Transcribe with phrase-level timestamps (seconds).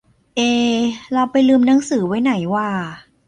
[0.35, 0.41] เอ
[1.13, 2.69] เราไปลืมหนังสือไว้ไหนหว่า